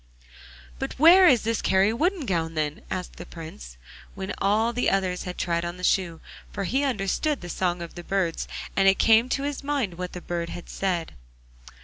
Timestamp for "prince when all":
3.27-4.73